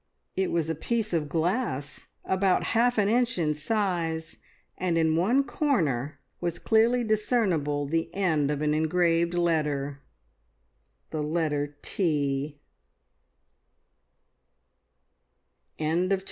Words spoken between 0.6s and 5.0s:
a piece of glass, about half an inch in size, and